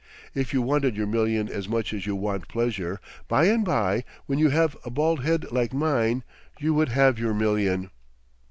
If 0.33 0.51
you 0.51 0.63
wanted 0.63 0.97
your 0.97 1.05
million 1.05 1.47
as 1.47 1.69
much 1.69 1.93
as 1.93 2.07
you 2.07 2.15
want 2.15 2.47
pleasure, 2.47 2.99
by 3.27 3.45
and 3.45 3.63
by, 3.63 4.03
when 4.25 4.39
you 4.39 4.49
have 4.49 4.75
a 4.83 4.89
bald 4.89 5.23
head 5.23 5.51
like 5.51 5.73
mine, 5.73 6.23
you 6.59 6.73
would 6.73 6.89
have 6.89 7.19
your 7.19 7.35
million." 7.35 7.91